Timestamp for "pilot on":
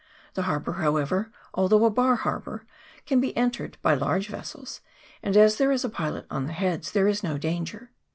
5.89-6.47